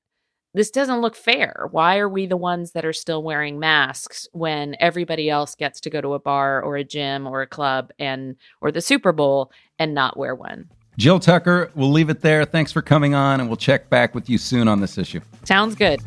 this 0.53 0.71
doesn't 0.71 1.01
look 1.01 1.15
fair. 1.15 1.67
Why 1.71 1.99
are 1.99 2.09
we 2.09 2.25
the 2.25 2.37
ones 2.37 2.71
that 2.71 2.85
are 2.85 2.93
still 2.93 3.21
wearing 3.21 3.59
masks 3.59 4.27
when 4.31 4.75
everybody 4.79 5.29
else 5.29 5.53
gets 5.53 5.79
to 5.81 5.89
go 5.89 6.01
to 6.01 6.15
a 6.15 6.19
bar 6.19 6.63
or 6.63 6.77
a 6.77 6.83
gym 6.83 7.27
or 7.27 7.41
a 7.41 7.47
club 7.47 7.91
and 7.99 8.37
or 8.59 8.71
the 8.71 8.81
Super 8.81 9.11
Bowl 9.11 9.51
and 9.77 9.93
not 9.93 10.17
wear 10.17 10.33
one? 10.33 10.69
Jill 10.97 11.19
Tucker, 11.19 11.71
we'll 11.75 11.91
leave 11.91 12.09
it 12.09 12.21
there. 12.21 12.43
Thanks 12.43 12.71
for 12.71 12.81
coming 12.81 13.13
on, 13.13 13.39
and 13.39 13.47
we'll 13.47 13.55
check 13.57 13.89
back 13.89 14.15
with 14.15 14.29
you 14.29 14.37
soon 14.37 14.67
on 14.67 14.81
this 14.81 14.97
issue. 14.97 15.21
Sounds 15.43 15.75
good. 15.75 16.01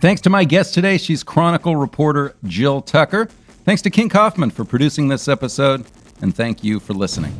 Thanks 0.00 0.20
to 0.22 0.30
my 0.30 0.44
guest 0.44 0.74
today. 0.74 0.98
She's 0.98 1.22
Chronicle 1.22 1.76
reporter 1.76 2.34
Jill 2.44 2.80
Tucker. 2.80 3.26
Thanks 3.64 3.82
to 3.82 3.90
King 3.90 4.08
Kaufman 4.08 4.50
for 4.50 4.64
producing 4.64 5.08
this 5.08 5.28
episode, 5.28 5.86
and 6.20 6.34
thank 6.34 6.64
you 6.64 6.80
for 6.80 6.94
listening. 6.94 7.34